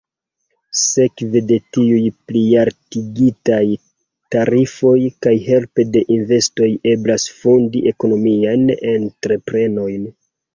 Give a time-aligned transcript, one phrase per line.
[0.77, 3.61] Sekve de tiuj plialtigitaj
[4.37, 4.95] tarifoj
[5.27, 10.11] kaj helpe de investoj eblas fondi ekonomiajn entreprenojn.